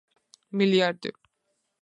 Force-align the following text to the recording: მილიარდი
მილიარდი 0.61 1.13